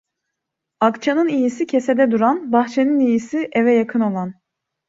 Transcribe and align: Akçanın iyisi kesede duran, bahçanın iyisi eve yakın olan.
Akçanın 0.79 1.27
iyisi 1.27 1.67
kesede 1.67 2.11
duran, 2.11 2.51
bahçanın 2.51 2.99
iyisi 2.99 3.49
eve 3.53 3.73
yakın 3.73 3.99
olan. 3.99 4.33